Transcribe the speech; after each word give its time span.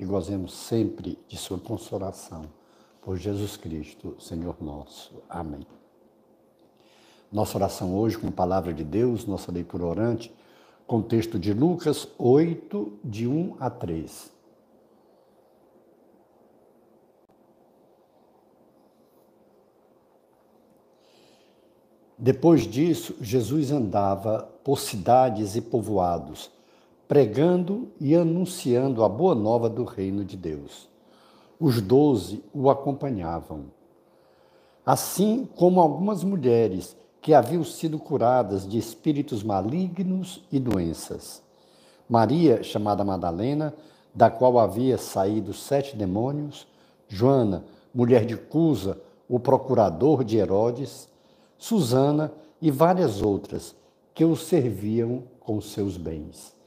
e 0.00 0.04
gozemos 0.06 0.54
sempre 0.54 1.18
de 1.28 1.36
Sua 1.36 1.58
consolação. 1.58 2.46
Por 3.02 3.18
Jesus 3.18 3.56
Cristo, 3.56 4.16
Senhor 4.18 4.56
nosso. 4.60 5.22
Amém. 5.28 5.66
Nossa 7.30 7.58
oração 7.58 7.94
hoje 7.94 8.18
com 8.18 8.28
a 8.28 8.32
palavra 8.32 8.72
de 8.72 8.82
Deus, 8.82 9.26
nossa 9.26 9.52
leitura 9.52 9.84
orante, 9.84 10.32
com 10.86 11.02
texto 11.02 11.38
de 11.38 11.52
Lucas 11.52 12.08
8, 12.18 12.98
de 13.04 13.26
1 13.26 13.56
a 13.60 13.70
3. 13.70 14.32
Depois 22.18 22.62
disso, 22.66 23.16
Jesus 23.20 23.70
andava 23.70 24.50
por 24.64 24.78
cidades 24.78 25.56
e 25.56 25.60
povoados, 25.60 26.50
pregando 27.10 27.88
e 28.00 28.14
anunciando 28.14 29.02
a 29.02 29.08
boa 29.08 29.34
nova 29.34 29.68
do 29.68 29.82
reino 29.82 30.24
de 30.24 30.36
Deus. 30.36 30.88
Os 31.58 31.82
doze 31.82 32.40
o 32.54 32.70
acompanhavam. 32.70 33.64
Assim 34.86 35.44
como 35.56 35.80
algumas 35.80 36.22
mulheres 36.22 36.96
que 37.20 37.34
haviam 37.34 37.64
sido 37.64 37.98
curadas 37.98 38.64
de 38.64 38.78
espíritos 38.78 39.42
malignos 39.42 40.46
e 40.52 40.60
doenças. 40.60 41.42
Maria, 42.08 42.62
chamada 42.62 43.02
Madalena, 43.02 43.74
da 44.14 44.30
qual 44.30 44.56
havia 44.56 44.96
saído 44.96 45.52
sete 45.52 45.96
demônios, 45.96 46.64
Joana, 47.08 47.64
mulher 47.92 48.24
de 48.24 48.36
Cusa, 48.36 48.96
o 49.28 49.40
procurador 49.40 50.22
de 50.22 50.36
Herodes, 50.36 51.08
Susana 51.58 52.32
e 52.62 52.70
várias 52.70 53.20
outras 53.20 53.74
que 54.14 54.24
o 54.24 54.36
serviam 54.36 55.24
com 55.40 55.60
seus 55.60 55.96
bens. 55.96 56.59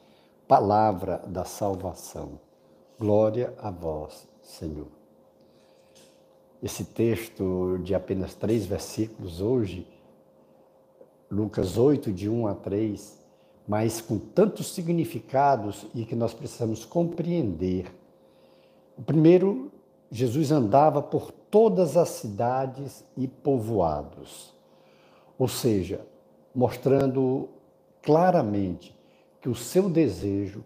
Palavra 0.48 1.22
da 1.28 1.46
salvação. 1.46 2.40
Glória 3.00 3.54
a 3.58 3.72
vós, 3.72 4.28
Senhor. 4.42 4.88
Esse 6.62 6.86
texto 6.86 7.78
de 7.84 7.94
apenas 7.94 8.34
três 8.34 8.66
versículos 8.66 9.42
hoje, 9.42 9.88
Lucas 11.30 11.78
8, 11.78 12.12
de 12.12 12.30
1 12.30 12.48
a 12.48 12.56
3, 12.56 13.20
mas 13.68 14.02
com 14.02 14.18
tantos 14.18 14.74
significados 14.74 15.86
e 15.94 16.06
que 16.06 16.16
nós 16.16 16.34
precisamos 16.34 16.86
compreender. 16.86 17.94
O 18.98 19.02
primeiro, 19.02 19.72
Jesus 20.12 20.52
andava 20.52 21.02
por 21.02 21.32
todas 21.32 21.98
as 21.98 22.10
cidades 22.10 23.04
e 23.18 23.28
povoados 23.28 24.54
ou 25.38 25.48
seja, 25.48 26.06
mostrando 26.54 27.50
claramente 28.02 28.96
que 29.44 29.50
o 29.50 29.56
seu 29.56 29.90
desejo 29.90 30.64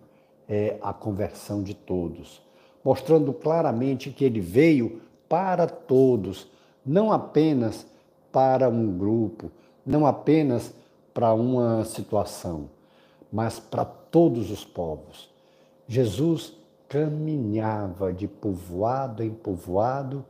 é 0.47 0.78
a 0.83 0.94
conversão 0.94 1.64
de 1.64 1.73
todos, 1.73 2.39
mostrando 2.86 3.34
claramente 3.34 4.11
que 4.11 4.23
ele 4.23 4.39
veio 4.39 5.02
para 5.28 5.66
todos, 5.66 6.47
não 6.86 7.11
apenas 7.11 7.88
para 8.31 8.69
um 8.69 8.95
grupo, 8.95 9.52
não 9.84 10.06
apenas 10.06 10.72
para 11.11 11.34
uma 11.34 11.84
situação, 11.85 12.69
mas 13.34 13.59
para 13.59 13.84
todos 13.84 14.51
os 14.51 14.63
povos. 14.63 15.28
Jesus 15.88 16.53
caminhava 16.88 18.13
de 18.13 18.28
povoado 18.28 19.24
em 19.24 19.31
povoado, 19.31 20.24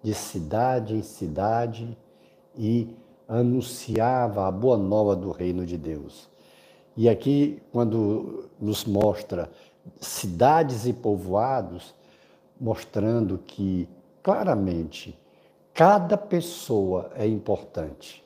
de 0.00 0.14
cidade 0.14 0.94
em 0.94 1.02
cidade 1.02 1.98
e 2.56 2.94
anunciava 3.26 4.46
a 4.46 4.50
boa 4.52 4.76
nova 4.76 5.16
do 5.16 5.32
reino 5.32 5.66
de 5.66 5.76
Deus. 5.76 6.29
E 7.00 7.08
aqui, 7.08 7.62
quando 7.72 8.50
nos 8.60 8.84
mostra 8.84 9.50
cidades 9.98 10.84
e 10.84 10.92
povoados, 10.92 11.94
mostrando 12.60 13.38
que 13.38 13.88
claramente 14.22 15.18
cada 15.72 16.18
pessoa 16.18 17.10
é 17.14 17.26
importante. 17.26 18.22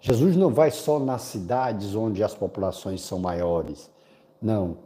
Jesus 0.00 0.34
não 0.34 0.48
vai 0.48 0.70
só 0.70 0.98
nas 0.98 1.20
cidades 1.24 1.94
onde 1.94 2.24
as 2.24 2.34
populações 2.34 3.02
são 3.02 3.18
maiores. 3.18 3.90
Não. 4.40 4.78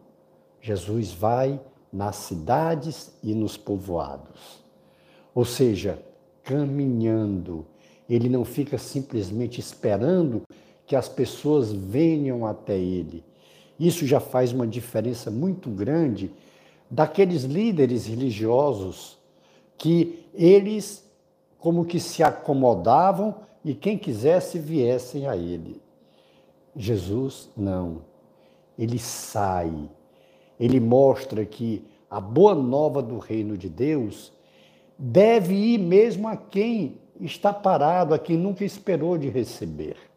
Jesus 0.61 1.13
vai 1.13 1.61
nas 1.93 2.17
cidades 2.17 3.13
e 3.23 3.33
nos 3.33 3.57
povoados. 3.57 4.59
Ou 5.33 5.45
seja, 5.45 6.03
caminhando 6.43 7.65
ele 8.09 8.29
não 8.29 8.45
fica 8.45 8.79
simplesmente 8.79 9.61
esperando 9.61 10.43
que 10.88 10.97
as 10.97 11.09
pessoas 11.09 11.71
venham 11.71 12.47
até 12.47 12.76
ele. 12.76 13.22
Isso 13.78 14.06
já 14.06 14.19
faz 14.19 14.53
uma 14.53 14.66
diferença 14.66 15.31
muito 15.31 15.69
grande 15.69 16.32
daqueles 16.91 17.44
líderes 17.44 18.06
religiosos 18.06 19.19
que 19.76 20.25
eles 20.34 21.06
como 21.59 21.84
que 21.84 22.00
se 22.00 22.22
acomodavam 22.22 23.34
e 23.65 23.75
quem 23.75 23.99
quisesse 23.99 24.59
viessem 24.59 25.28
a 25.28 25.37
ele. 25.37 25.81
Jesus 26.75 27.50
não. 27.56 28.03
Ele 28.78 28.99
sai. 28.99 29.91
Ele 30.59 30.81
mostra 30.81 31.44
que 31.44 31.84
a 32.09 32.20
boa 32.20 32.55
nova 32.55 33.03
do 33.03 33.19
reino 33.19 33.59
de 33.59 33.69
Deus 33.69 34.32
deve 34.99 35.55
ir 35.55 35.78
mesmo 35.78 36.26
a 36.26 36.37
quem 36.37 36.99
está 37.20 37.53
parado 37.53 38.15
a 38.15 38.19
quem 38.19 38.37
nunca 38.37 38.65
esperou 38.65 39.19
de 39.19 39.28
receber. 39.28 40.08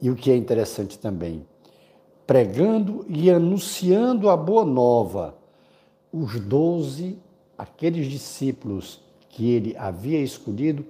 E 0.00 0.10
o 0.10 0.16
que 0.16 0.30
é 0.30 0.36
interessante 0.36 0.98
também, 0.98 1.46
pregando 2.26 3.04
e 3.08 3.30
anunciando 3.30 4.28
a 4.28 4.36
boa 4.36 4.64
nova, 4.64 5.34
os 6.12 6.38
doze, 6.40 7.18
aqueles 7.56 8.06
discípulos 8.06 9.00
que 9.28 9.50
ele 9.50 9.76
havia 9.76 10.20
escolhido, 10.20 10.84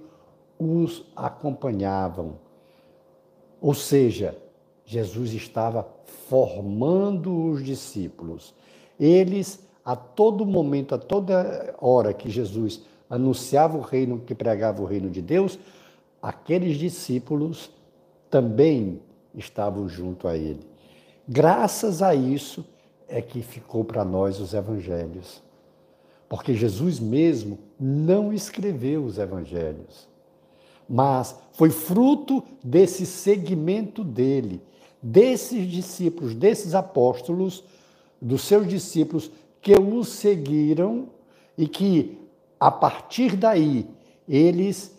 os 0.59 1.05
acompanhavam. 1.15 2.35
Ou 3.61 3.73
seja, 3.73 4.37
Jesus 4.85 5.33
estava 5.33 5.87
formando 6.29 7.51
os 7.51 7.63
discípulos. 7.63 8.53
Eles, 8.99 9.59
a 9.83 9.95
todo 9.95 10.45
momento, 10.45 10.95
a 10.95 10.97
toda 10.97 11.75
hora 11.79 12.13
que 12.13 12.29
Jesus 12.29 12.81
anunciava 13.09 13.77
o 13.77 13.81
reino, 13.81 14.19
que 14.19 14.35
pregava 14.35 14.81
o 14.81 14.85
reino 14.85 15.09
de 15.09 15.21
Deus, 15.21 15.57
aqueles 16.21 16.77
discípulos 16.77 17.69
também 18.29 18.99
estavam 19.33 19.87
junto 19.87 20.27
a 20.27 20.37
ele. 20.37 20.65
Graças 21.27 22.01
a 22.01 22.15
isso 22.15 22.65
é 23.07 23.21
que 23.21 23.41
ficou 23.41 23.83
para 23.83 24.03
nós 24.03 24.39
os 24.39 24.53
evangelhos. 24.53 25.41
Porque 26.29 26.53
Jesus 26.53 26.99
mesmo 26.99 27.57
não 27.79 28.33
escreveu 28.33 29.05
os 29.05 29.17
evangelhos, 29.17 30.07
mas 30.89 31.35
foi 31.53 31.69
fruto 31.69 32.43
desse 32.63 33.05
segmento 33.05 34.03
dele, 34.03 34.61
desses 35.01 35.69
discípulos, 35.69 36.33
desses 36.33 36.75
apóstolos, 36.75 37.63
dos 38.21 38.41
seus 38.41 38.67
discípulos 38.67 39.31
que 39.61 39.73
o 39.73 40.03
seguiram 40.03 41.07
e 41.57 41.67
que 41.67 42.17
a 42.59 42.71
partir 42.71 43.35
daí, 43.35 43.87
eles 44.27 44.95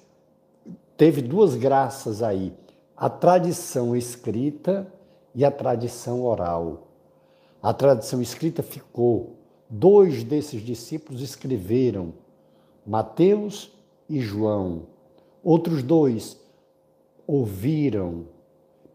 teve 0.96 1.20
duas 1.20 1.54
graças 1.54 2.22
aí: 2.22 2.52
a 2.98 3.08
tradição 3.08 3.94
escrita 3.94 4.92
e 5.32 5.44
a 5.44 5.52
tradição 5.52 6.24
oral. 6.24 6.88
A 7.62 7.72
tradição 7.72 8.20
escrita 8.20 8.60
ficou. 8.60 9.36
Dois 9.70 10.24
desses 10.24 10.60
discípulos 10.62 11.22
escreveram, 11.22 12.12
Mateus 12.84 13.70
e 14.08 14.20
João. 14.20 14.86
Outros 15.44 15.80
dois 15.80 16.40
ouviram, 17.24 18.24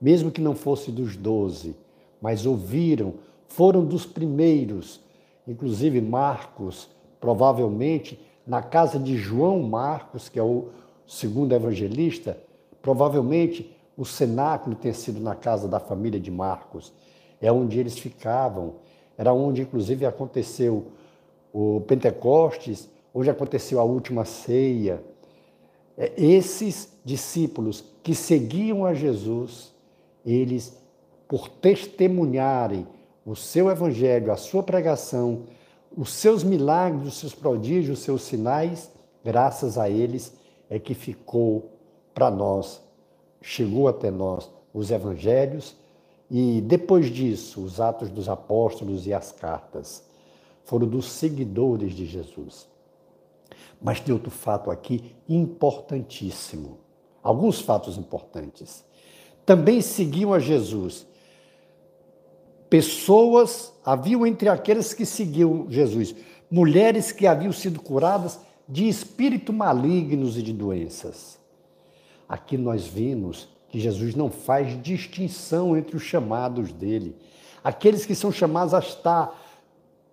mesmo 0.01 0.31
que 0.31 0.41
não 0.41 0.53
fosse 0.53 0.91
dos 0.91 1.15
doze, 1.15 1.73
mas 2.21 2.45
ouviram, 2.45 3.13
foram 3.47 3.85
dos 3.85 4.06
primeiros. 4.06 4.99
Inclusive 5.47 6.01
Marcos, 6.01 6.89
provavelmente, 7.21 8.19
na 8.45 8.61
casa 8.61 8.99
de 8.99 9.15
João 9.15 9.63
Marcos, 9.63 10.27
que 10.27 10.39
é 10.39 10.44
o 10.44 10.69
segundo 11.07 11.53
evangelista, 11.53 12.38
provavelmente 12.81 13.72
o 13.98 14.06
cenáculo 14.06 14.75
tenha 14.75 14.94
sido 14.94 15.19
na 15.19 15.36
casa 15.36 15.68
da 15.68 15.80
família 15.80 16.19
de 16.19 16.31
Marcos. 16.31 16.94
É 17.40 17.51
onde 17.51 17.80
eles 17.80 17.98
ficavam. 17.98 18.75
Era 19.18 19.34
onde, 19.34 19.62
inclusive, 19.62 20.06
aconteceu 20.06 20.88
o 21.51 21.81
Pentecostes, 21.81 22.90
hoje 23.13 23.30
aconteceu 23.30 23.80
a 23.80 23.84
última 23.84 24.25
ceia. 24.25 25.04
É, 25.95 26.12
esses 26.18 26.92
discípulos 27.06 27.84
que 28.01 28.16
seguiam 28.16 28.86
a 28.86 28.94
Jesus, 28.94 29.72
eles, 30.25 30.75
por 31.28 31.48
testemunharem 31.48 32.88
o 33.25 33.36
seu 33.36 33.69
evangelho, 33.69 34.31
a 34.31 34.36
sua 34.36 34.63
pregação, 34.63 35.44
os 35.95 36.12
seus 36.12 36.44
milagres, 36.44 37.07
os 37.07 37.18
seus 37.19 37.36
prodígios, 37.36 38.00
os 38.00 38.04
seus 38.04 38.24
sinais, 38.24 38.92
graças 39.24 39.78
a 39.78 39.90
eles 39.90 40.34
é 40.69 40.80
que 40.80 40.95
ficou 40.95 41.69
para 42.13 42.31
nós, 42.31 42.81
chegou 43.44 43.90
até 43.90 44.10
nós 44.10 44.50
os 44.74 44.90
evangelhos 44.90 45.75
e 46.31 46.62
depois 46.62 47.07
disso 47.07 47.62
os 47.62 47.80
atos 47.80 48.10
dos 48.10 48.28
apóstolos 48.30 49.06
e 49.06 49.13
as 49.13 49.31
cartas 49.31 50.04
foram 50.63 50.88
dos 50.88 51.12
seguidores 51.12 51.94
de 51.94 52.06
Jesus. 52.06 52.68
Mas 53.81 54.00
tem 54.00 54.13
outro 54.13 54.31
fato 54.31 54.72
aqui 54.72 55.13
importantíssimo. 55.28 56.80
Alguns 57.22 57.60
fatos 57.60 57.98
importantes. 57.98 58.84
Também 59.45 59.81
seguiam 59.81 60.34
a 60.34 60.40
Jesus. 60.40 61.06
Pessoas, 62.69 63.74
haviam 63.86 64.25
entre 64.25 64.48
aqueles 64.48 64.94
que 64.94 65.06
seguiam 65.06 65.69
Jesus, 65.69 66.16
mulheres 66.50 67.12
que 67.12 67.28
haviam 67.28 67.51
sido 67.51 67.81
curadas 67.81 68.40
de 68.68 68.88
espíritos 68.88 69.54
malignos 69.54 70.38
e 70.38 70.42
de 70.42 70.54
doenças. 70.54 71.43
Aqui 72.27 72.57
nós 72.57 72.85
vimos 72.85 73.47
que 73.69 73.79
Jesus 73.79 74.15
não 74.15 74.29
faz 74.29 74.81
distinção 74.81 75.75
entre 75.75 75.95
os 75.95 76.03
chamados 76.03 76.71
dele. 76.71 77.15
Aqueles 77.63 78.05
que 78.05 78.13
são 78.13 78.31
chamados 78.31 78.73
a 78.73 78.79
estar 78.79 79.39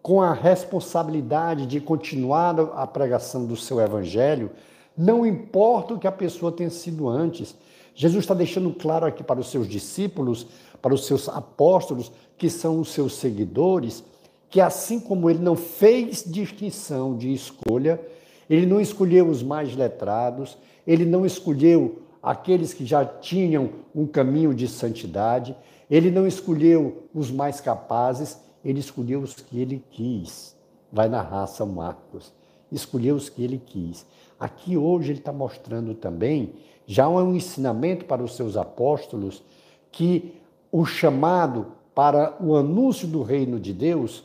com 0.02 0.22
a 0.22 0.32
responsabilidade 0.32 1.66
de 1.66 1.80
continuar 1.80 2.58
a 2.58 2.86
pregação 2.86 3.44
do 3.44 3.56
seu 3.56 3.80
evangelho, 3.80 4.50
não 4.96 5.26
importa 5.26 5.94
o 5.94 5.98
que 5.98 6.06
a 6.06 6.12
pessoa 6.12 6.52
tenha 6.52 6.70
sido 6.70 7.08
antes. 7.08 7.54
Jesus 7.94 8.24
está 8.24 8.34
deixando 8.34 8.72
claro 8.72 9.04
aqui 9.06 9.22
para 9.22 9.40
os 9.40 9.50
seus 9.50 9.68
discípulos, 9.68 10.46
para 10.80 10.94
os 10.94 11.06
seus 11.06 11.28
apóstolos, 11.28 12.10
que 12.38 12.48
são 12.48 12.80
os 12.80 12.90
seus 12.90 13.16
seguidores, 13.16 14.02
que 14.48 14.60
assim 14.60 14.98
como 14.98 15.28
ele 15.28 15.40
não 15.40 15.54
fez 15.54 16.24
distinção 16.26 17.16
de 17.16 17.32
escolha, 17.32 18.00
ele 18.48 18.66
não 18.66 18.80
escolheu 18.80 19.28
os 19.28 19.42
mais 19.42 19.76
letrados, 19.76 20.56
ele 20.87 21.05
não 21.05 21.25
escolheu 21.25 22.03
aqueles 22.23 22.75
que 22.75 22.85
já 22.85 23.05
tinham 23.05 23.71
um 23.94 24.06
caminho 24.06 24.55
de 24.55 24.69
santidade, 24.69 25.56
ele 25.91 26.11
não 26.11 26.27
escolheu 26.27 27.05
os 27.15 27.31
mais 27.31 27.61
capazes, 27.61 28.38
ele 28.65 28.81
escolheu 28.81 29.21
os 29.21 29.35
que 29.35 29.59
ele 29.59 29.82
quis. 29.91 30.56
Vai 30.93 31.09
narrar 31.09 31.47
São 31.47 31.67
Marcos. 31.67 32.32
Escolheu 32.71 33.17
os 33.17 33.29
que 33.29 33.43
ele 33.43 33.61
quis. 33.65 34.06
Aqui 34.38 34.77
hoje 34.77 35.12
ele 35.12 35.19
está 35.19 35.32
mostrando 35.32 35.94
também, 35.94 36.55
já 36.87 37.09
um 37.09 37.35
ensinamento 37.35 38.05
para 38.05 38.23
os 38.23 38.37
seus 38.37 38.56
apóstolos, 38.56 39.43
que 39.91 40.35
o 40.71 40.85
chamado 40.85 41.73
para 41.94 42.37
o 42.41 42.56
anúncio 42.56 43.06
do 43.09 43.23
reino 43.23 43.59
de 43.59 43.73
Deus 43.73 44.25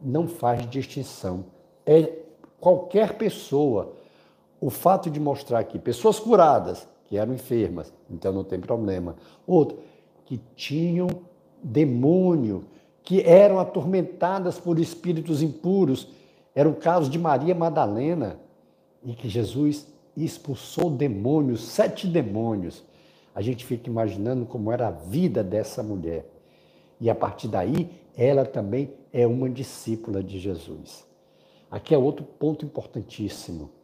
não 0.00 0.28
faz 0.28 0.68
distinção. 0.68 1.44
É 1.84 2.12
qualquer 2.60 3.18
pessoa. 3.18 3.94
O 4.62 4.70
fato 4.70 5.10
de 5.10 5.18
mostrar 5.18 5.58
aqui 5.58 5.76
pessoas 5.76 6.20
curadas, 6.20 6.86
que 7.06 7.16
eram 7.16 7.34
enfermas, 7.34 7.92
então 8.08 8.32
não 8.32 8.44
tem 8.44 8.60
problema. 8.60 9.16
Outro, 9.44 9.76
que 10.24 10.40
tinham 10.54 11.08
demônio, 11.60 12.66
que 13.02 13.22
eram 13.22 13.58
atormentadas 13.58 14.60
por 14.60 14.78
espíritos 14.78 15.42
impuros. 15.42 16.06
Era 16.54 16.68
o 16.68 16.76
caso 16.76 17.10
de 17.10 17.18
Maria 17.18 17.56
Madalena, 17.56 18.38
e 19.02 19.14
que 19.14 19.28
Jesus 19.28 19.88
expulsou 20.16 20.88
demônios, 20.88 21.64
sete 21.64 22.06
demônios. 22.06 22.84
A 23.34 23.42
gente 23.42 23.64
fica 23.64 23.90
imaginando 23.90 24.46
como 24.46 24.70
era 24.70 24.86
a 24.86 24.92
vida 24.92 25.42
dessa 25.42 25.82
mulher. 25.82 26.24
E 27.00 27.10
a 27.10 27.16
partir 27.16 27.48
daí, 27.48 27.90
ela 28.16 28.44
também 28.44 28.92
é 29.12 29.26
uma 29.26 29.50
discípula 29.50 30.22
de 30.22 30.38
Jesus. 30.38 31.04
Aqui 31.68 31.92
é 31.92 31.98
outro 31.98 32.24
ponto 32.24 32.64
importantíssimo. 32.64 33.81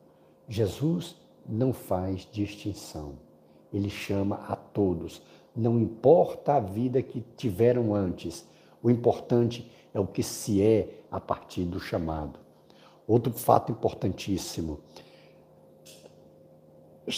Jesus 0.49 1.17
não 1.49 1.73
faz 1.73 2.27
distinção. 2.31 3.15
Ele 3.73 3.91
chama 3.91 4.37
a 4.49 4.57
todos. 4.57 5.21
Não 5.55 5.79
importa 5.79 6.55
a 6.55 6.61
vida 6.61 7.03
que 7.03 7.23
tiveram 7.37 7.95
antes, 7.95 8.47
o 8.83 8.91
importante 8.91 9.71
é 9.93 10.01
o 10.01 10.07
que 10.07 10.23
se 10.23 10.63
é 10.63 11.01
a 11.11 11.21
partir 11.21 11.65
do 11.65 11.81
chamado. 11.81 12.39
Outro 13.07 13.33
fato 13.33 13.73
importantíssimo. 13.73 14.81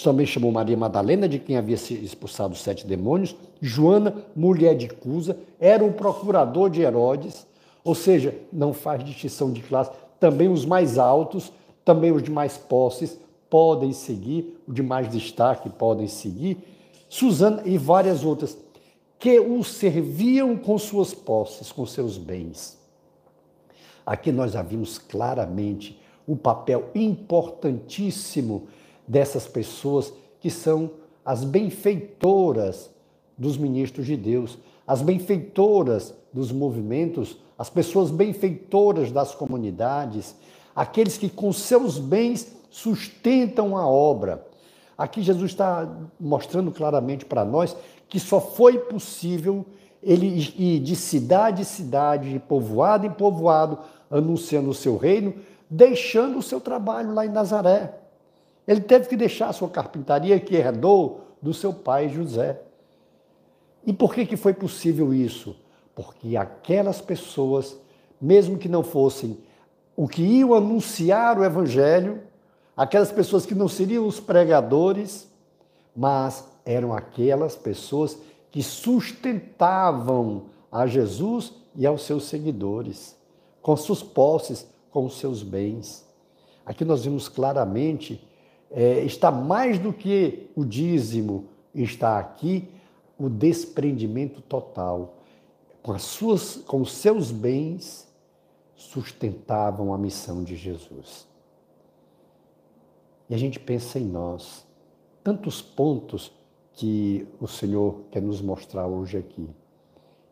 Também 0.04 0.24
chamou 0.24 0.52
Maria 0.52 0.76
Madalena, 0.76 1.28
de 1.28 1.38
quem 1.38 1.56
havia 1.56 1.76
se 1.76 1.94
expulsado 1.94 2.54
os 2.54 2.60
sete 2.60 2.86
demônios. 2.86 3.34
Joana, 3.60 4.24
mulher 4.34 4.76
de 4.76 4.88
Cusa, 4.88 5.36
era 5.58 5.84
o 5.84 5.92
procurador 5.92 6.70
de 6.70 6.80
Herodes, 6.80 7.46
ou 7.82 7.94
seja, 7.94 8.34
não 8.52 8.72
faz 8.72 9.04
distinção 9.04 9.52
de 9.52 9.60
classe. 9.62 9.90
Também 10.20 10.48
os 10.48 10.64
mais 10.64 10.96
altos, 10.96 11.52
também 11.84 12.12
os 12.12 12.22
de 12.22 12.30
mais 12.30 12.56
posses 12.56 13.18
podem 13.48 13.92
seguir, 13.92 14.60
os 14.66 14.74
de 14.74 14.82
mais 14.82 15.08
destaque 15.08 15.68
podem 15.68 16.06
seguir. 16.06 16.58
Susana 17.08 17.62
e 17.64 17.76
várias 17.76 18.24
outras 18.24 18.56
que 19.18 19.38
o 19.38 19.62
serviam 19.62 20.56
com 20.56 20.78
suas 20.78 21.12
posses, 21.12 21.70
com 21.72 21.84
seus 21.84 22.16
bens. 22.16 22.78
Aqui 24.06 24.32
nós 24.32 24.52
já 24.52 24.62
vimos 24.62 24.98
claramente 24.98 26.00
o 26.26 26.36
papel 26.36 26.88
importantíssimo 26.94 28.68
dessas 29.06 29.46
pessoas 29.46 30.12
que 30.40 30.50
são 30.50 30.90
as 31.24 31.44
benfeitoras 31.44 32.90
dos 33.36 33.56
ministros 33.56 34.06
de 34.06 34.16
Deus, 34.16 34.56
as 34.86 35.02
benfeitoras 35.02 36.14
dos 36.32 36.50
movimentos, 36.52 37.36
as 37.58 37.68
pessoas 37.68 38.10
benfeitoras 38.10 39.10
das 39.10 39.34
comunidades, 39.34 40.34
aqueles 40.74 41.16
que 41.16 41.28
com 41.28 41.52
seus 41.52 41.98
bens 41.98 42.56
sustentam 42.70 43.76
a 43.76 43.86
obra. 43.86 44.46
Aqui 44.96 45.22
Jesus 45.22 45.50
está 45.50 45.88
mostrando 46.18 46.70
claramente 46.70 47.24
para 47.24 47.44
nós 47.44 47.76
que 48.08 48.20
só 48.20 48.40
foi 48.40 48.78
possível 48.78 49.64
ele 50.02 50.26
ir 50.58 50.80
de 50.80 50.96
cidade 50.96 51.62
em 51.62 51.64
cidade, 51.64 52.32
de 52.32 52.38
povoado 52.38 53.06
em 53.06 53.10
povoado, 53.10 53.78
anunciando 54.10 54.70
o 54.70 54.74
seu 54.74 54.96
reino, 54.96 55.34
deixando 55.68 56.38
o 56.38 56.42
seu 56.42 56.60
trabalho 56.60 57.14
lá 57.14 57.24
em 57.24 57.28
Nazaré. 57.28 57.94
Ele 58.66 58.80
teve 58.80 59.08
que 59.08 59.16
deixar 59.16 59.48
a 59.48 59.52
sua 59.52 59.68
carpintaria 59.68 60.38
que 60.40 60.56
herdou 60.56 61.20
do 61.40 61.54
seu 61.54 61.72
pai 61.72 62.08
José. 62.08 62.60
E 63.86 63.92
por 63.92 64.14
que, 64.14 64.26
que 64.26 64.36
foi 64.36 64.52
possível 64.52 65.14
isso? 65.14 65.56
Porque 65.94 66.36
aquelas 66.36 67.00
pessoas, 67.00 67.76
mesmo 68.20 68.58
que 68.58 68.68
não 68.68 68.82
fossem 68.82 69.38
o 70.00 70.08
que 70.08 70.22
iam 70.22 70.54
anunciar 70.54 71.38
o 71.38 71.44
evangelho, 71.44 72.22
aquelas 72.74 73.12
pessoas 73.12 73.44
que 73.44 73.54
não 73.54 73.68
seriam 73.68 74.06
os 74.06 74.18
pregadores, 74.18 75.28
mas 75.94 76.42
eram 76.64 76.94
aquelas 76.94 77.54
pessoas 77.54 78.18
que 78.50 78.62
sustentavam 78.62 80.44
a 80.72 80.86
Jesus 80.86 81.52
e 81.76 81.86
aos 81.86 82.04
seus 82.04 82.24
seguidores, 82.24 83.14
com 83.60 83.76
suas 83.76 84.02
posses, 84.02 84.66
com 84.90 85.04
os 85.04 85.18
seus 85.18 85.42
bens. 85.42 86.02
Aqui 86.64 86.82
nós 86.82 87.04
vimos 87.04 87.28
claramente, 87.28 88.26
é, 88.70 89.04
está 89.04 89.30
mais 89.30 89.78
do 89.78 89.92
que 89.92 90.48
o 90.56 90.64
dízimo, 90.64 91.44
está 91.74 92.18
aqui 92.18 92.70
o 93.18 93.28
desprendimento 93.28 94.40
total. 94.40 95.18
Com, 95.82 95.92
as 95.92 96.04
suas, 96.04 96.56
com 96.56 96.80
os 96.80 96.90
seus 96.90 97.30
bens, 97.30 98.08
sustentavam 98.80 99.92
a 99.92 99.98
missão 99.98 100.42
de 100.42 100.56
Jesus. 100.56 101.28
E 103.28 103.34
a 103.34 103.38
gente 103.38 103.60
pensa 103.60 103.98
em 103.98 104.06
nós, 104.06 104.66
tantos 105.22 105.60
pontos 105.60 106.32
que 106.72 107.28
o 107.38 107.46
Senhor 107.46 108.04
quer 108.10 108.22
nos 108.22 108.40
mostrar 108.40 108.86
hoje 108.86 109.18
aqui. 109.18 109.48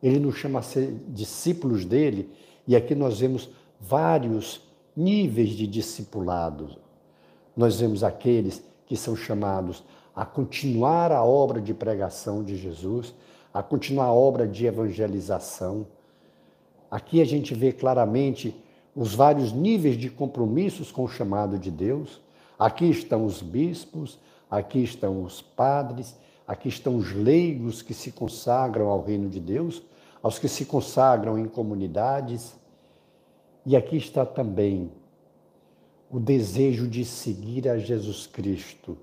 Ele 0.03 0.19
nos 0.19 0.37
chama 0.37 0.61
a 0.61 0.63
ser 0.63 0.93
discípulos 1.09 1.85
dele, 1.85 2.33
e 2.67 2.75
aqui 2.75 2.95
nós 2.95 3.21
vemos 3.21 3.51
vários 3.79 4.63
níveis 4.97 5.51
de 5.51 5.67
discipulado. 5.67 6.71
Nós 7.55 7.79
vemos 7.79 8.03
aqueles 8.03 8.65
que 8.87 8.97
são 8.97 9.15
chamados 9.15 9.85
a 10.17 10.25
continuar 10.25 11.13
a 11.13 11.23
obra 11.23 11.61
de 11.61 11.75
pregação 11.75 12.43
de 12.43 12.57
Jesus, 12.57 13.15
a 13.53 13.63
continuar 13.63 14.07
a 14.07 14.13
obra 14.13 14.49
de 14.49 14.65
evangelização. 14.65 15.87
Aqui 16.91 17.21
a 17.21 17.25
gente 17.25 17.55
vê 17.55 17.73
claramente 17.73 18.55
os 18.95 19.15
vários 19.15 19.53
níveis 19.53 19.97
de 19.97 20.11
compromissos 20.11 20.91
com 20.91 21.05
o 21.05 21.09
chamado 21.09 21.59
de 21.59 21.71
Deus. 21.71 22.21
Aqui 22.59 22.89
estão 22.89 23.25
os 23.25 23.43
bispos, 23.43 24.19
aqui 24.51 24.83
estão 24.83 25.23
os 25.23 25.41
padres, 25.41 26.17
Aqui 26.49 26.71
estão 26.71 26.97
os 26.97 27.13
leigos 27.13 27.83
que 27.83 27.93
se 27.93 28.11
consagram 28.11 28.89
ao 28.89 29.05
reino 29.05 29.29
de 29.29 29.39
Deus, 29.39 29.83
aos 30.23 30.39
que 30.39 30.49
se 30.49 30.65
consagram 30.65 31.39
em 31.39 31.45
comunidades. 31.45 32.59
E 33.67 33.77
aqui 33.77 33.99
está 33.99 34.25
também 34.25 34.91
o 36.11 36.19
desejo 36.19 36.89
de 36.89 37.05
seguir 37.05 37.69
a 37.69 37.77
Jesus 37.77 38.27
Cristo. 38.27 38.97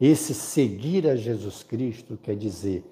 Esse 0.00 0.32
seguir 0.32 1.06
a 1.06 1.14
Jesus 1.14 1.62
Cristo 1.62 2.16
quer 2.16 2.34
dizer 2.34 2.82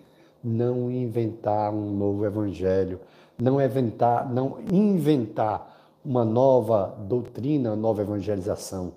não 0.45 0.91
inventar 0.91 1.73
um 1.73 1.91
novo 1.97 2.27
evangelho, 2.27 3.01
não 3.41 3.61
inventar, 3.61 4.29
não 4.29 4.59
inventar 4.71 5.77
uma 6.05 6.25
nova 6.25 6.97
doutrina, 7.07 7.71
uma 7.71 7.77
nova 7.77 8.03
evangelização. 8.03 8.93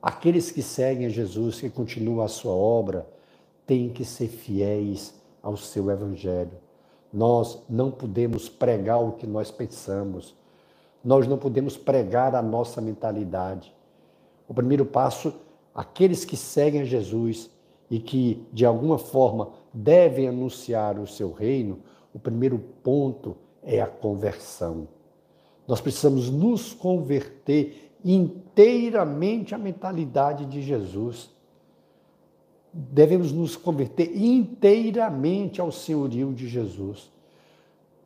Aqueles 0.00 0.50
que 0.50 0.62
seguem 0.62 1.06
a 1.06 1.10
Jesus, 1.10 1.60
que 1.60 1.68
continuam 1.68 2.24
a 2.24 2.28
sua 2.28 2.52
obra, 2.52 3.06
têm 3.66 3.90
que 3.90 4.04
ser 4.04 4.28
fiéis 4.28 5.14
ao 5.42 5.56
seu 5.56 5.90
evangelho. 5.90 6.52
Nós 7.12 7.62
não 7.68 7.90
podemos 7.90 8.48
pregar 8.48 9.02
o 9.02 9.12
que 9.12 9.26
nós 9.26 9.50
pensamos. 9.50 10.34
Nós 11.04 11.26
não 11.26 11.38
podemos 11.38 11.76
pregar 11.76 12.34
a 12.34 12.42
nossa 12.42 12.80
mentalidade. 12.80 13.74
O 14.48 14.54
primeiro 14.54 14.84
passo, 14.84 15.32
aqueles 15.74 16.24
que 16.24 16.36
seguem 16.36 16.80
a 16.80 16.84
Jesus 16.84 17.50
e 17.90 17.98
que, 17.98 18.46
de 18.52 18.64
alguma 18.64 18.98
forma, 18.98 19.50
devem 19.72 20.28
anunciar 20.28 20.98
o 20.98 21.06
seu 21.06 21.32
reino, 21.32 21.78
o 22.12 22.18
primeiro 22.18 22.58
ponto 22.82 23.36
é 23.64 23.80
a 23.80 23.86
conversão. 23.86 24.88
Nós 25.66 25.80
precisamos 25.80 26.30
nos 26.30 26.72
converter 26.72 27.92
inteiramente 28.04 29.54
à 29.54 29.58
mentalidade 29.58 30.44
de 30.44 30.60
Jesus. 30.60 31.30
Devemos 32.72 33.32
nos 33.32 33.56
converter 33.56 34.14
inteiramente 34.16 35.60
ao 35.60 35.72
senhorio 35.72 36.32
de 36.32 36.46
Jesus. 36.46 37.10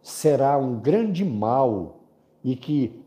Será 0.02 0.56
um 0.56 0.78
grande 0.78 1.24
mal 1.24 2.00
e 2.44 2.54
que 2.54 3.02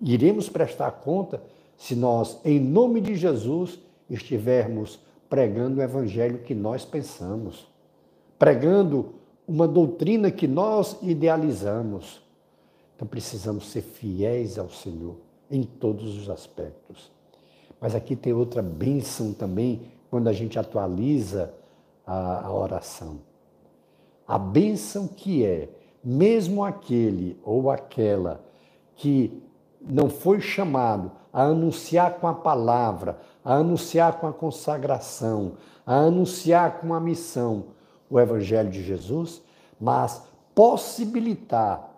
iremos 0.00 0.48
prestar 0.48 0.90
conta 0.90 1.42
se 1.76 1.94
nós, 1.94 2.40
em 2.44 2.58
nome 2.58 3.00
de 3.00 3.14
Jesus, 3.14 3.78
estivermos 4.08 4.98
pregando 5.30 5.78
o 5.78 5.82
evangelho 5.82 6.38
que 6.40 6.54
nós 6.54 6.84
pensamos, 6.84 7.66
pregando 8.36 9.14
uma 9.50 9.66
doutrina 9.66 10.30
que 10.30 10.46
nós 10.46 10.96
idealizamos. 11.02 12.22
Então 12.94 13.08
precisamos 13.08 13.68
ser 13.68 13.82
fiéis 13.82 14.56
ao 14.60 14.70
Senhor 14.70 15.16
em 15.50 15.64
todos 15.64 16.16
os 16.16 16.30
aspectos. 16.30 17.10
Mas 17.80 17.96
aqui 17.96 18.14
tem 18.14 18.32
outra 18.32 18.62
bênção 18.62 19.32
também 19.32 19.90
quando 20.08 20.28
a 20.28 20.32
gente 20.32 20.56
atualiza 20.56 21.52
a, 22.06 22.46
a 22.46 22.52
oração. 22.52 23.18
A 24.24 24.38
bênção 24.38 25.08
que 25.08 25.44
é, 25.44 25.68
mesmo 26.04 26.62
aquele 26.62 27.36
ou 27.42 27.72
aquela 27.72 28.44
que 28.94 29.42
não 29.80 30.08
foi 30.08 30.40
chamado 30.40 31.10
a 31.32 31.42
anunciar 31.42 32.20
com 32.20 32.28
a 32.28 32.34
palavra, 32.34 33.18
a 33.44 33.54
anunciar 33.54 34.20
com 34.20 34.28
a 34.28 34.32
consagração, 34.32 35.54
a 35.84 35.96
anunciar 35.96 36.78
com 36.78 36.94
a 36.94 37.00
missão 37.00 37.79
o 38.10 38.18
Evangelho 38.18 38.68
de 38.68 38.82
Jesus, 38.82 39.40
mas 39.80 40.22
possibilitar 40.54 41.88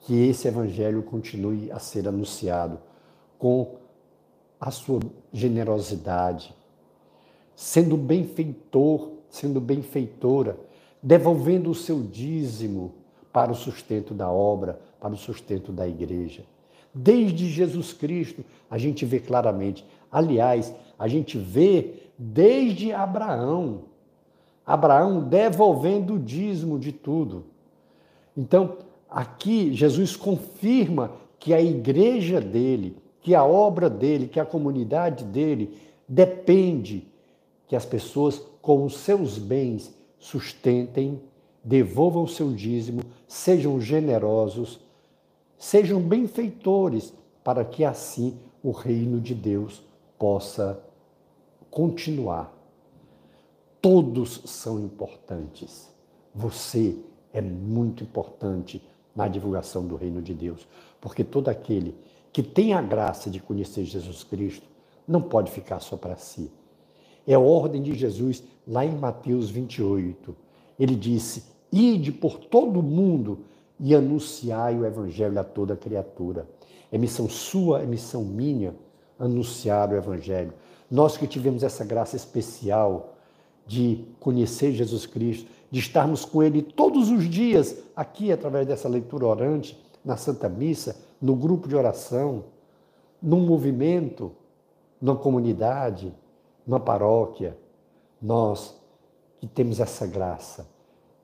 que 0.00 0.28
esse 0.28 0.46
Evangelho 0.46 1.02
continue 1.02 1.72
a 1.72 1.78
ser 1.78 2.06
anunciado 2.06 2.78
com 3.38 3.76
a 4.60 4.70
sua 4.70 5.00
generosidade, 5.32 6.54
sendo 7.56 7.96
benfeitor, 7.96 9.10
sendo 9.28 9.60
benfeitora, 9.60 10.56
devolvendo 11.02 11.70
o 11.70 11.74
seu 11.74 12.02
dízimo 12.02 12.94
para 13.32 13.50
o 13.50 13.56
sustento 13.56 14.14
da 14.14 14.30
obra, 14.30 14.80
para 15.00 15.14
o 15.14 15.16
sustento 15.16 15.72
da 15.72 15.88
igreja. 15.88 16.44
Desde 16.94 17.48
Jesus 17.48 17.92
Cristo, 17.92 18.44
a 18.70 18.76
gente 18.76 19.04
vê 19.04 19.18
claramente. 19.18 19.84
Aliás, 20.10 20.72
a 20.98 21.08
gente 21.08 21.38
vê 21.38 21.94
desde 22.18 22.92
Abraão. 22.92 23.84
Abraão 24.66 25.22
devolvendo 25.22 26.14
o 26.14 26.18
dízimo 26.18 26.78
de 26.78 26.92
tudo. 26.92 27.44
Então, 28.36 28.76
aqui 29.10 29.74
Jesus 29.74 30.16
confirma 30.16 31.12
que 31.38 31.52
a 31.52 31.60
igreja 31.60 32.40
dele, 32.40 32.96
que 33.20 33.34
a 33.34 33.44
obra 33.44 33.90
dele, 33.90 34.28
que 34.28 34.40
a 34.40 34.44
comunidade 34.44 35.24
dele 35.24 35.76
depende 36.08 37.06
que 37.66 37.76
as 37.76 37.84
pessoas 37.84 38.42
com 38.60 38.84
os 38.84 38.98
seus 38.98 39.38
bens 39.38 39.94
sustentem, 40.18 41.20
devolvam 41.64 42.24
o 42.24 42.28
seu 42.28 42.52
dízimo, 42.52 43.02
sejam 43.26 43.80
generosos 43.80 44.80
Sejam 45.62 46.00
benfeitores, 46.00 47.14
para 47.44 47.64
que 47.64 47.84
assim 47.84 48.36
o 48.64 48.72
reino 48.72 49.20
de 49.20 49.32
Deus 49.32 49.80
possa 50.18 50.82
continuar. 51.70 52.52
Todos 53.82 54.42
são 54.44 54.78
importantes. 54.78 55.90
Você 56.32 56.96
é 57.32 57.42
muito 57.42 58.04
importante 58.04 58.80
na 59.14 59.26
divulgação 59.26 59.84
do 59.84 59.96
reino 59.96 60.22
de 60.22 60.32
Deus, 60.32 60.68
porque 61.00 61.24
todo 61.24 61.48
aquele 61.48 61.96
que 62.32 62.44
tem 62.44 62.74
a 62.74 62.80
graça 62.80 63.28
de 63.28 63.40
conhecer 63.40 63.84
Jesus 63.84 64.22
Cristo 64.22 64.66
não 65.06 65.20
pode 65.20 65.50
ficar 65.50 65.80
só 65.80 65.96
para 65.96 66.14
si. 66.16 66.48
É 67.26 67.34
a 67.34 67.40
ordem 67.40 67.82
de 67.82 67.92
Jesus 67.94 68.44
lá 68.68 68.84
em 68.84 68.96
Mateus 68.96 69.50
28. 69.50 70.34
Ele 70.78 70.94
disse: 70.94 71.42
Ide 71.72 72.12
por 72.12 72.38
todo 72.38 72.78
o 72.78 72.82
mundo 72.84 73.40
e 73.80 73.96
anunciai 73.96 74.78
o 74.78 74.86
evangelho 74.86 75.40
a 75.40 75.42
toda 75.44 75.76
criatura. 75.76 76.48
É 76.92 76.96
missão 76.96 77.28
sua, 77.28 77.82
é 77.82 77.86
missão 77.86 78.24
minha 78.24 78.76
anunciar 79.18 79.90
o 79.90 79.96
evangelho. 79.96 80.54
Nós 80.88 81.16
que 81.16 81.26
tivemos 81.26 81.64
essa 81.64 81.84
graça 81.84 82.14
especial 82.14 83.11
de 83.72 84.04
conhecer 84.20 84.72
Jesus 84.72 85.06
Cristo, 85.06 85.48
de 85.70 85.80
estarmos 85.80 86.26
com 86.26 86.42
Ele 86.42 86.60
todos 86.60 87.08
os 87.08 87.24
dias 87.24 87.74
aqui 87.96 88.30
através 88.30 88.66
dessa 88.66 88.86
leitura 88.86 89.26
orante, 89.26 89.82
na 90.04 90.14
Santa 90.18 90.46
Missa, 90.46 90.94
no 91.18 91.34
grupo 91.34 91.66
de 91.66 91.74
oração, 91.74 92.44
num 93.22 93.40
movimento, 93.40 94.30
numa 95.00 95.16
comunidade, 95.16 96.12
numa 96.66 96.78
paróquia, 96.78 97.56
nós 98.20 98.74
que 99.40 99.46
temos 99.46 99.80
essa 99.80 100.06
graça 100.06 100.68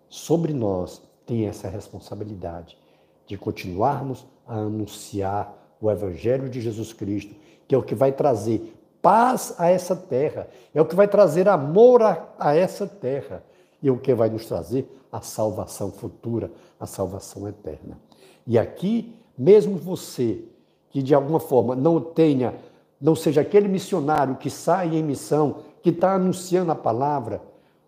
sobre 0.09 0.55
nós 0.55 1.03
tem 1.27 1.45
essa 1.45 1.69
responsabilidade 1.69 2.79
de 3.27 3.37
continuarmos 3.37 4.27
a 4.47 4.55
anunciar 4.55 5.55
o 5.79 5.91
Evangelho 5.91 6.49
de 6.49 6.63
Jesus 6.63 6.95
Cristo, 6.95 7.35
que 7.67 7.75
é 7.75 7.79
o 7.79 7.83
que 7.83 7.95
vai 7.95 8.11
trazer 8.11 8.75
paz 9.03 9.55
a 9.59 9.69
essa 9.69 9.95
terra, 9.95 10.49
é 10.75 10.81
o 10.81 10.85
que 10.85 10.95
vai 10.95 11.09
trazer 11.09 11.49
amor 11.49 12.03
a, 12.03 12.29
a 12.39 12.55
essa 12.55 12.87
terra. 12.87 13.43
E 13.83 13.89
é 13.89 13.93
o 13.93 13.99
que 13.99 14.13
vai 14.15 14.29
nos 14.29 14.47
trazer 14.47 14.89
a 15.11 15.21
salvação 15.21 15.91
futura, 15.91 16.51
a 16.79 16.87
salvação 16.87 17.49
eterna. 17.49 17.99
E 18.47 18.59
aqui, 18.59 19.15
mesmo 19.37 19.77
você 19.77 20.45
que 20.91 21.03
de 21.03 21.15
alguma 21.15 21.39
forma 21.39 21.77
não 21.77 22.01
tenha, 22.01 22.55
não 23.01 23.15
seja 23.15 23.41
aquele 23.41 23.69
missionário 23.69 24.37
que 24.37 24.51
sai 24.51 24.97
em 24.97 25.03
missão, 25.03 25.59
que 25.83 25.91
está 25.91 26.15
anunciando 26.15 26.73
a 26.73 26.75
palavra, 26.75 27.41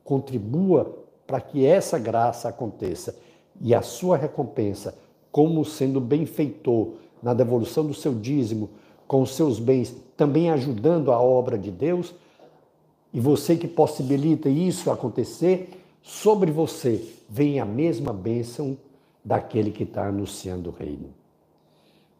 contribua 0.04 0.96
para 1.26 1.40
que 1.40 1.64
essa 1.64 1.98
graça 1.98 2.48
aconteça. 2.48 3.16
E 3.60 3.74
a 3.74 3.82
sua 3.82 4.16
recompensa, 4.16 4.94
como 5.32 5.64
sendo 5.64 6.00
benfeitor 6.00 6.92
na 7.22 7.34
devolução 7.34 7.86
do 7.86 7.94
seu 7.94 8.14
dízimo, 8.14 8.70
com 9.10 9.22
os 9.22 9.34
seus 9.34 9.58
bens, 9.58 9.92
também 10.16 10.52
ajudando 10.52 11.10
a 11.10 11.20
obra 11.20 11.58
de 11.58 11.68
Deus, 11.68 12.14
e 13.12 13.18
você 13.18 13.56
que 13.56 13.66
possibilita 13.66 14.48
isso 14.48 14.88
acontecer, 14.88 15.84
sobre 16.00 16.52
você 16.52 17.12
vem 17.28 17.58
a 17.58 17.64
mesma 17.64 18.12
bênção 18.12 18.78
daquele 19.24 19.72
que 19.72 19.82
está 19.82 20.06
anunciando 20.06 20.70
o 20.70 20.72
reino. 20.72 21.12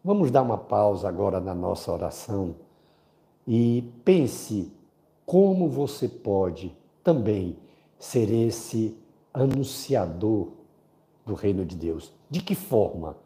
Vamos 0.03 0.33
dar 0.33 0.43
uma 0.43 0.59
pausa 0.59 1.09
agora 1.09 1.39
na 1.39 1.55
nossa 1.55 1.93
oração 1.93 2.57
e 3.47 3.85
pense 4.05 4.73
como 5.25 5.69
você 5.69 6.09
pode 6.09 6.75
também 7.05 7.57
ser 8.01 8.33
esse 8.33 8.97
anunciador 9.33 10.49
do 11.25 11.35
reino 11.35 11.65
de 11.65 11.77
Deus. 11.77 12.13
De 12.29 12.43
que 12.43 12.57
forma 12.57 13.17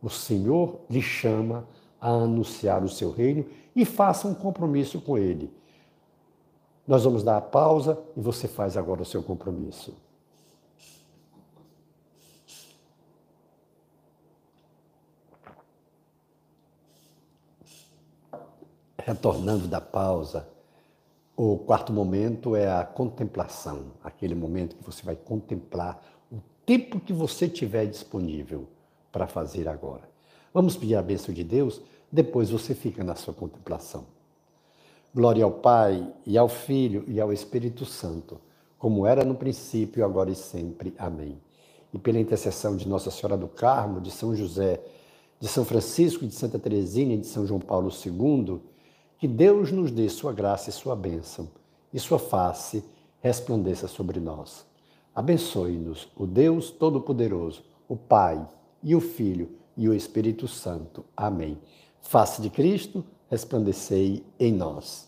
o 0.00 0.08
Senhor 0.08 0.78
lhe 0.88 1.02
chama 1.02 1.66
a 2.00 2.10
anunciar 2.10 2.82
o 2.84 2.88
seu 2.88 3.10
reino 3.10 3.44
e 3.74 3.84
faça 3.84 4.26
um 4.28 4.34
compromisso 4.34 5.00
com 5.00 5.16
ele. 5.16 5.52
Nós 6.86 7.04
vamos 7.04 7.22
dar 7.22 7.36
a 7.36 7.40
pausa 7.40 7.98
e 8.16 8.20
você 8.20 8.48
faz 8.48 8.76
agora 8.76 9.02
o 9.02 9.04
seu 9.04 9.22
compromisso. 9.22 9.94
Retornando 18.98 19.66
da 19.66 19.80
pausa, 19.80 20.48
o 21.36 21.56
quarto 21.58 21.92
momento 21.92 22.54
é 22.54 22.70
a 22.70 22.84
contemplação, 22.84 23.92
aquele 24.02 24.34
momento 24.34 24.76
que 24.76 24.84
você 24.84 25.02
vai 25.02 25.16
contemplar 25.16 26.02
tempo 26.68 27.00
que 27.00 27.14
você 27.14 27.48
tiver 27.48 27.86
disponível 27.86 28.68
para 29.10 29.26
fazer 29.26 29.66
agora. 29.66 30.06
Vamos 30.58 30.76
pedir 30.76 30.96
a 30.96 31.02
bênção 31.02 31.32
de 31.32 31.44
Deus 31.44 31.80
depois 32.10 32.50
você 32.50 32.74
fica 32.74 33.04
na 33.04 33.14
sua 33.14 33.32
contemplação. 33.32 34.06
Glória 35.14 35.44
ao 35.44 35.52
Pai, 35.52 36.12
e 36.26 36.36
ao 36.36 36.48
Filho, 36.48 37.04
e 37.06 37.20
ao 37.20 37.32
Espírito 37.32 37.86
Santo, 37.86 38.40
como 38.76 39.06
era 39.06 39.24
no 39.24 39.36
princípio, 39.36 40.04
agora 40.04 40.32
e 40.32 40.34
sempre. 40.34 40.92
Amém. 40.98 41.40
E 41.94 41.98
pela 42.00 42.18
intercessão 42.18 42.74
de 42.74 42.88
Nossa 42.88 43.08
Senhora 43.08 43.36
do 43.36 43.46
Carmo, 43.46 44.00
de 44.00 44.10
São 44.10 44.34
José, 44.34 44.80
de 45.38 45.46
São 45.46 45.64
Francisco, 45.64 46.26
de 46.26 46.34
Santa 46.34 46.58
Teresina 46.58 47.12
e 47.12 47.18
de 47.18 47.28
São 47.28 47.46
João 47.46 47.60
Paulo 47.60 47.88
II, 47.88 48.60
que 49.16 49.28
Deus 49.28 49.70
nos 49.70 49.92
dê 49.92 50.08
sua 50.08 50.32
graça 50.32 50.70
e 50.70 50.72
sua 50.72 50.96
bênção, 50.96 51.48
e 51.94 52.00
sua 52.00 52.18
face 52.18 52.82
resplandeça 53.20 53.86
sobre 53.86 54.18
nós. 54.18 54.66
Abençoe-nos 55.14 56.08
o 56.16 56.26
Deus 56.26 56.68
Todo-Poderoso, 56.68 57.62
o 57.88 57.94
Pai 57.94 58.44
e 58.82 58.96
o 58.96 59.00
Filho 59.00 59.57
e 59.78 59.88
o 59.88 59.94
Espírito 59.94 60.48
Santo. 60.48 61.04
Amém. 61.16 61.56
Face 62.02 62.42
de 62.42 62.50
Cristo, 62.50 63.04
resplandecei 63.30 64.26
em 64.38 64.52
nós. 64.52 65.07